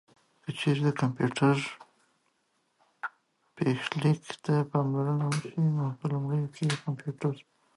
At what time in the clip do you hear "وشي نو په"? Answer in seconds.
5.29-6.05